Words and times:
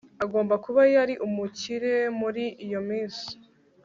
Agomba 0.25 0.55
kuba 0.65 0.81
yari 0.95 1.13
umukire 1.27 1.93
muri 2.19 2.43
iyo 2.65 2.79
minsi 2.89 3.29